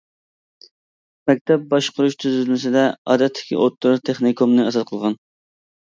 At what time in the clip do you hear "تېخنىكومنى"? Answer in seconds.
4.11-4.69